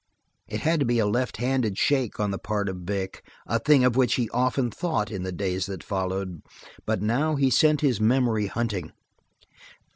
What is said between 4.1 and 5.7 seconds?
he often thought in the days